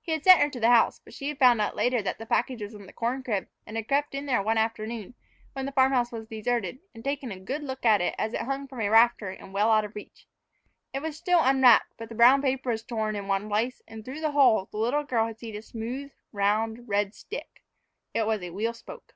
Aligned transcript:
He 0.00 0.12
had 0.12 0.24
sent 0.24 0.38
her 0.38 0.46
into 0.46 0.60
the 0.60 0.70
house; 0.70 0.98
but 0.98 1.12
she 1.12 1.28
had 1.28 1.38
found 1.38 1.60
out 1.60 1.76
later 1.76 2.00
that 2.00 2.16
the 2.16 2.24
package 2.24 2.62
was 2.62 2.72
in 2.72 2.86
the 2.86 2.90
corn 2.94 3.22
crib, 3.22 3.48
and 3.66 3.76
had 3.76 3.86
crept 3.86 4.14
in 4.14 4.24
there 4.24 4.40
one 4.42 4.56
afternoon, 4.56 5.14
when 5.52 5.66
the 5.66 5.72
farm 5.72 5.92
house 5.92 6.10
was 6.10 6.26
deserted, 6.26 6.78
and 6.94 7.04
taken 7.04 7.30
a 7.30 7.38
good 7.38 7.62
look 7.62 7.84
at 7.84 8.00
it 8.00 8.14
as 8.16 8.32
it 8.32 8.40
hung 8.40 8.66
from 8.66 8.80
a 8.80 8.88
rafter 8.88 9.28
and 9.28 9.52
well 9.52 9.70
out 9.70 9.84
of 9.84 9.94
reach. 9.94 10.26
It 10.94 11.02
was 11.02 11.18
still 11.18 11.40
unwrapped, 11.44 11.92
but 11.98 12.08
the 12.08 12.14
brown 12.14 12.40
paper 12.40 12.70
was 12.70 12.82
torn 12.82 13.14
in 13.14 13.28
one 13.28 13.46
place, 13.50 13.82
and 13.86 14.06
through 14.06 14.20
the 14.22 14.30
hole 14.32 14.70
the 14.72 14.78
little 14.78 15.04
girl 15.04 15.26
had 15.26 15.38
seen 15.38 15.54
a 15.54 15.60
smooth, 15.60 16.12
round 16.32 16.88
red 16.88 17.14
stick. 17.14 17.62
It 18.14 18.26
was 18.26 18.40
a 18.40 18.48
wheel 18.48 18.72
spoke. 18.72 19.12